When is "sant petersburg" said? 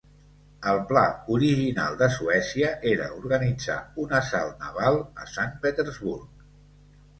5.37-6.45